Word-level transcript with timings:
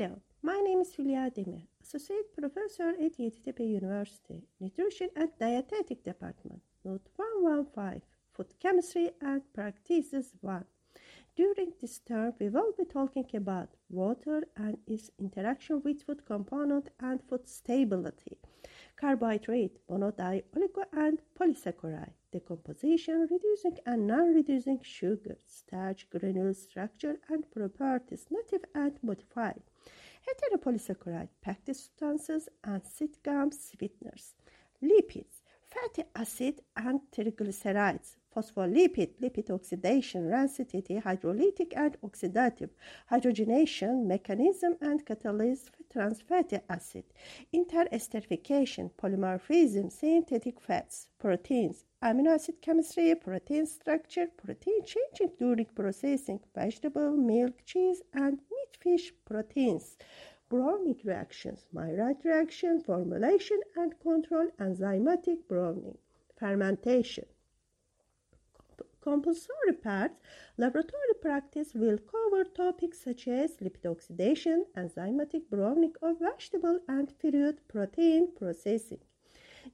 Hello, 0.00 0.20
my 0.42 0.60
name 0.60 0.80
is 0.80 0.94
Hülya 0.94 1.28
Demir, 1.34 1.66
Associate 1.82 2.32
Professor 2.32 2.90
at 2.90 3.18
Yeditepe 3.18 3.66
University, 3.66 4.44
Nutrition 4.60 5.08
and 5.16 5.28
Dietetic 5.40 6.04
Department, 6.04 6.62
NUT 6.84 7.00
115, 7.16 8.02
Food 8.32 8.46
Chemistry 8.60 9.10
and 9.20 9.42
Practices 9.52 10.34
1. 10.40 10.64
During 11.34 11.72
this 11.80 11.98
term, 11.98 12.32
we 12.38 12.48
will 12.48 12.72
be 12.78 12.84
talking 12.84 13.26
about 13.34 13.70
water 13.90 14.44
and 14.56 14.78
its 14.86 15.10
interaction 15.18 15.82
with 15.84 16.04
food 16.04 16.24
component 16.24 16.90
and 17.00 17.20
food 17.28 17.48
stability, 17.48 18.38
carbohydrate, 19.00 19.78
monodi, 19.88 20.42
oligo, 20.56 20.82
and 20.92 21.20
polysaccharide, 21.38 22.14
decomposition, 22.32 23.28
reducing 23.30 23.76
and 23.86 24.06
non-reducing 24.06 24.80
sugar, 24.82 25.36
starch, 25.46 26.08
granule 26.10 26.54
structure, 26.54 27.16
and 27.28 27.44
properties, 27.50 28.26
native 28.30 28.64
and 28.74 28.98
modified. 29.02 29.62
Heteropolysaccharide 30.26 31.28
pectic 31.40 31.76
substances, 31.76 32.48
and 32.64 32.82
gums 33.22 33.70
sweeteners, 33.70 34.34
lipids, 34.82 35.37
fatty 35.80 36.04
acid 36.14 36.60
and 36.76 37.00
triglycerides, 37.14 38.16
phospholipid, 38.34 39.10
lipid 39.22 39.50
oxidation, 39.50 40.28
rancidity, 40.28 41.00
hydrolytic 41.02 41.72
and 41.76 41.96
oxidative, 42.00 42.70
hydrogenation, 43.10 44.04
mechanism 44.06 44.76
and 44.80 45.04
catalysis 45.06 45.70
trans 45.92 46.20
fatty 46.20 46.58
acid, 46.68 47.04
interesterification, 47.54 48.90
polymorphism, 49.00 49.90
synthetic 49.90 50.60
fats, 50.60 51.08
proteins, 51.18 51.84
amino 52.02 52.34
acid 52.34 52.60
chemistry, 52.60 53.14
protein 53.14 53.66
structure, 53.66 54.26
protein 54.36 54.80
changing 54.84 55.34
during 55.38 55.66
processing, 55.74 56.40
vegetable, 56.54 57.16
milk, 57.16 57.54
cheese, 57.64 58.02
and 58.12 58.38
meat 58.50 58.76
fish 58.80 59.12
proteins. 59.24 59.96
Browning 60.48 60.98
reactions, 61.04 61.66
Maillard 61.72 62.16
reaction, 62.24 62.80
formulation 62.80 63.60
and 63.76 63.98
control, 64.00 64.48
enzymatic 64.58 65.46
browning, 65.46 65.98
fermentation. 66.36 67.26
Compulsory 69.02 69.74
parts, 69.82 70.18
laboratory 70.56 71.14
practice 71.20 71.74
will 71.74 71.98
cover 71.98 72.44
topics 72.44 73.00
such 73.00 73.28
as 73.28 73.56
lipid 73.58 73.86
oxidation, 73.86 74.64
enzymatic 74.76 75.48
browning 75.50 75.92
of 76.02 76.18
vegetable 76.18 76.80
and 76.88 77.12
fruit 77.20 77.58
protein 77.68 78.28
processing. 78.34 79.00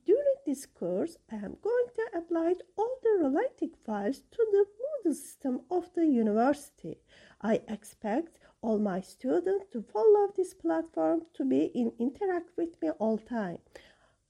During 0.05 0.34
this 0.44 0.66
course, 0.66 1.16
I 1.31 1.36
am 1.36 1.56
going 1.62 1.86
to 1.94 2.19
apply 2.19 2.55
all 2.77 2.98
the 3.03 3.25
related 3.25 3.77
files 3.86 4.22
to 4.33 4.47
the 4.50 4.66
Moodle 4.78 5.14
system 5.14 5.62
of 5.70 5.92
the 5.94 6.06
university. 6.06 6.98
I 7.47 7.61
expect 7.69 8.39
all 8.62 8.78
my 8.78 9.03
students 9.03 9.67
to 9.75 9.83
follow 9.83 10.28
this 10.34 10.55
platform 10.55 11.27
to 11.34 11.45
be 11.45 11.67
in 11.75 11.92
interact 12.00 12.53
with 12.56 12.70
me 12.81 12.89
all 12.98 13.19
time. 13.19 13.59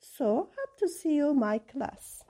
So 0.01 0.51
hope 0.59 0.79
to 0.81 0.89
see 0.89 1.15
you 1.15 1.33
my 1.33 1.59
class. 1.59 2.24